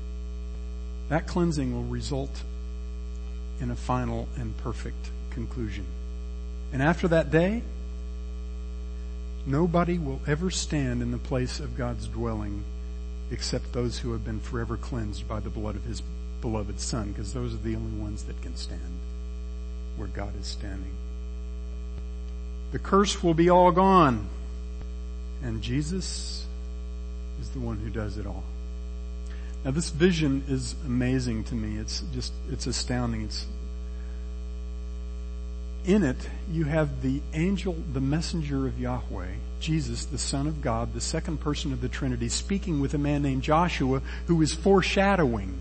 [1.09, 2.43] That cleansing will result
[3.61, 5.87] in a final and perfect conclusion.
[6.73, 7.63] And after that day,
[9.47, 12.63] nobody will ever stand in the place of God's dwelling
[13.31, 16.03] except those who have been forever cleansed by the blood of his
[16.41, 18.81] beloved son, because those are the only ones that can stand
[19.97, 20.93] where God is standing.
[22.73, 24.29] The curse will be all gone.
[25.43, 26.47] And Jesus
[27.41, 28.45] is the one who does it all.
[29.65, 31.79] Now this vision is amazing to me.
[31.79, 33.23] It's just, it's astounding.
[33.23, 33.47] It's,
[35.85, 36.17] in it,
[36.51, 41.41] you have the angel, the messenger of Yahweh, Jesus, the Son of God, the second
[41.41, 45.59] person of the Trinity, speaking with a man named Joshua who is foreshadowing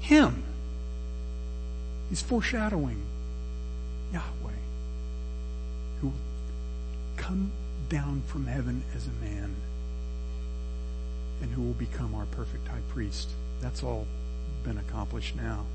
[0.00, 0.42] him.
[2.08, 3.02] He's foreshadowing
[4.12, 4.60] Yahweh,
[6.00, 6.14] who will
[7.16, 7.50] come
[7.88, 9.54] down from heaven as a man
[11.44, 13.28] and who will become our perfect high priest.
[13.60, 14.06] That's all
[14.64, 15.66] been accomplished now.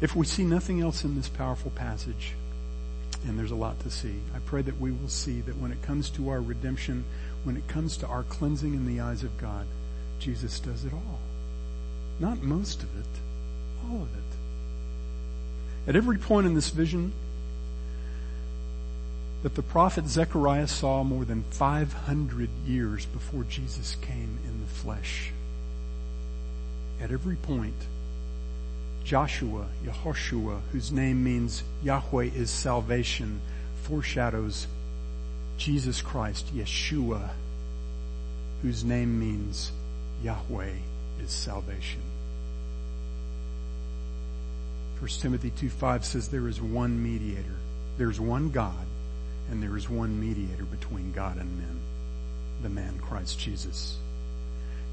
[0.00, 2.32] If we see nothing else in this powerful passage,
[3.26, 5.82] and there's a lot to see, I pray that we will see that when it
[5.82, 7.04] comes to our redemption,
[7.44, 9.66] when it comes to our cleansing in the eyes of God,
[10.20, 11.20] Jesus does it all.
[12.18, 13.06] Not most of it,
[13.86, 14.36] all of it.
[15.86, 17.12] At every point in this vision,
[19.44, 25.32] that the prophet Zechariah saw more than 500 years before Jesus came in the flesh.
[26.98, 27.76] At every point,
[29.04, 33.42] Joshua, Yehoshua, whose name means Yahweh is salvation,
[33.82, 34.66] foreshadows
[35.58, 37.28] Jesus Christ, Yeshua,
[38.62, 39.72] whose name means
[40.22, 40.72] Yahweh
[41.22, 42.00] is salvation.
[45.00, 47.56] 1 Timothy 2.5 says there is one mediator.
[47.98, 48.86] There's one God
[49.50, 51.80] and there is one mediator between God and men,
[52.62, 53.96] the man Christ Jesus.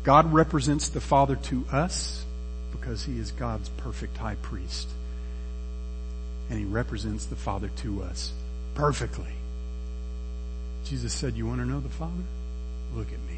[0.03, 2.25] God represents the Father to us
[2.71, 4.89] because he is God's perfect high priest.
[6.49, 8.33] And he represents the Father to us
[8.75, 9.33] perfectly.
[10.85, 12.23] Jesus said, you want to know the Father?
[12.95, 13.37] Look at me.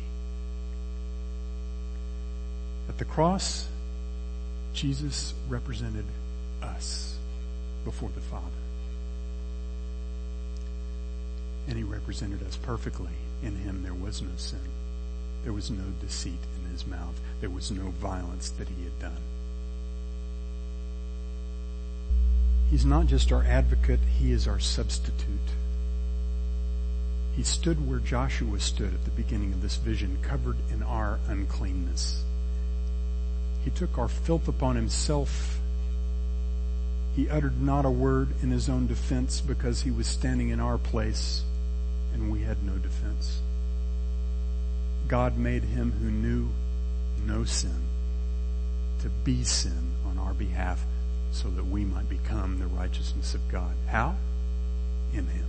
[2.90, 3.68] At the cross,
[4.74, 6.06] Jesus represented
[6.62, 7.16] us
[7.86, 8.63] before the Father.
[11.68, 13.12] And he represented us perfectly.
[13.42, 14.60] In him there was no sin.
[15.44, 17.20] There was no deceit in his mouth.
[17.42, 19.22] There was no violence that he had done.
[22.70, 25.52] He's not just our advocate, he is our substitute.
[27.36, 32.24] He stood where Joshua stood at the beginning of this vision, covered in our uncleanness.
[33.64, 35.60] He took our filth upon himself.
[37.16, 40.78] He uttered not a word in his own defense because he was standing in our
[40.78, 41.44] place
[42.14, 43.42] and we had no defense.
[45.08, 46.50] God made him who knew
[47.26, 47.84] no sin
[49.02, 50.84] to be sin on our behalf
[51.32, 53.74] so that we might become the righteousness of God.
[53.88, 54.16] How?
[55.14, 55.46] In him.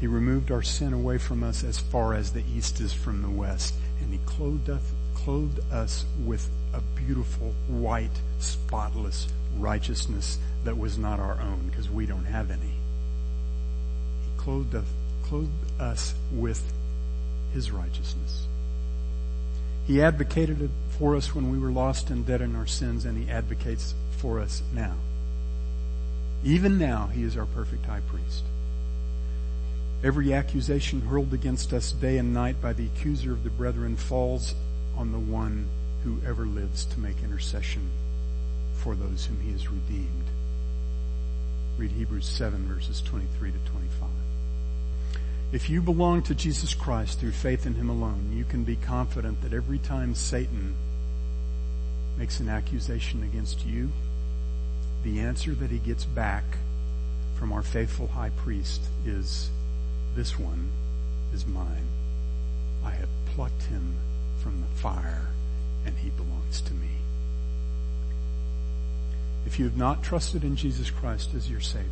[0.00, 3.28] He removed our sin away from us as far as the east is from the
[3.28, 4.82] west, and he clothed us,
[5.14, 9.28] clothed us with a beautiful, white, spotless
[9.58, 12.72] righteousness that was not our own because we don't have any.
[14.40, 14.86] He clothed us,
[15.24, 16.72] clothed us with
[17.52, 18.46] his righteousness.
[19.86, 23.22] He advocated it for us when we were lost and dead in our sins, and
[23.22, 24.94] he advocates for us now.
[26.42, 28.44] Even now, he is our perfect high priest.
[30.02, 34.54] Every accusation hurled against us day and night by the accuser of the brethren falls
[34.96, 35.68] on the one
[36.04, 37.90] who ever lives to make intercession
[38.74, 40.24] for those whom he has redeemed.
[41.76, 43.79] Read Hebrews 7 verses 23 to 25.
[45.52, 49.42] If you belong to Jesus Christ through faith in him alone, you can be confident
[49.42, 50.76] that every time Satan
[52.16, 53.90] makes an accusation against you,
[55.02, 56.44] the answer that he gets back
[57.36, 59.50] from our faithful high priest is
[60.14, 60.70] this one
[61.34, 61.88] is mine.
[62.84, 63.96] I have plucked him
[64.42, 65.28] from the fire
[65.84, 66.88] and he belongs to me.
[69.46, 71.88] If you have not trusted in Jesus Christ as your Savior,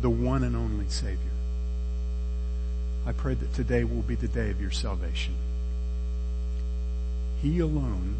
[0.00, 1.33] the one and only Savior,
[3.06, 5.34] I pray that today will be the day of your salvation.
[7.42, 8.16] He alone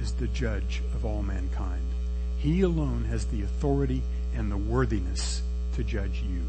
[0.00, 1.82] is the judge of all mankind.
[2.38, 4.02] He alone has the authority
[4.34, 5.42] and the worthiness
[5.74, 6.42] to judge you.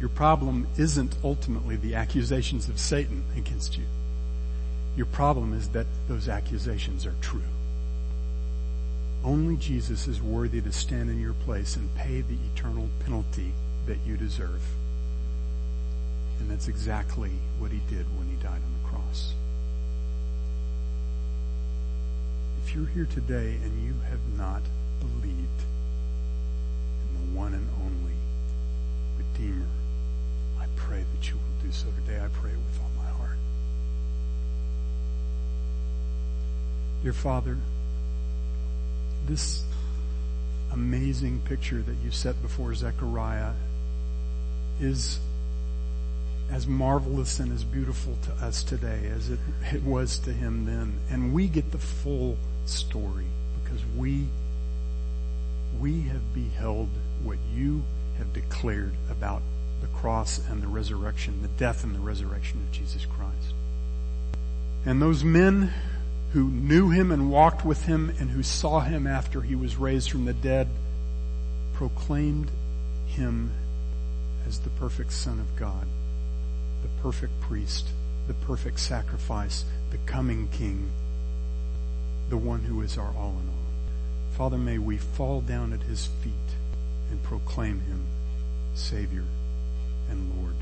[0.00, 3.84] Your problem isn't ultimately the accusations of Satan against you.
[4.96, 7.42] Your problem is that those accusations are true.
[9.24, 13.52] Only Jesus is worthy to stand in your place and pay the eternal penalty
[13.86, 14.62] that you deserve.
[16.40, 19.32] And that's exactly what he did when he died on the cross.
[22.64, 24.62] If you're here today and you have not
[25.00, 25.62] believed
[27.08, 28.12] in the one and only
[29.16, 29.66] Redeemer
[30.60, 32.18] I pray that you will do so today.
[32.22, 33.36] I pray with all my heart.
[37.02, 37.56] Dear Father,
[39.26, 39.62] this
[40.72, 43.52] amazing picture that you set before Zechariah
[44.80, 45.20] is
[46.50, 49.38] as marvelous and as beautiful to us today as it,
[49.72, 50.94] it was to him then.
[51.10, 52.36] And we get the full
[52.66, 53.26] story
[53.62, 54.26] because we,
[55.80, 56.88] we have beheld
[57.22, 57.82] what you
[58.16, 59.42] have declared about
[59.80, 63.54] the cross and the resurrection, the death and the resurrection of Jesus Christ.
[64.86, 65.72] And those men
[66.32, 70.10] who knew him and walked with him and who saw him after he was raised
[70.10, 70.68] from the dead
[71.74, 72.50] proclaimed
[73.06, 73.52] him
[74.46, 75.86] as the perfect Son of God,
[77.02, 77.88] perfect priest,
[78.26, 80.90] the perfect sacrifice, the coming King,
[82.28, 84.34] the one who is our all in all.
[84.36, 86.32] Father, may we fall down at his feet
[87.10, 88.04] and proclaim him
[88.74, 89.24] Savior
[90.10, 90.54] and Lord.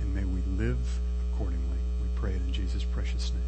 [0.00, 0.78] And may we live
[1.32, 1.78] accordingly.
[2.02, 3.47] We pray it in Jesus' precious name.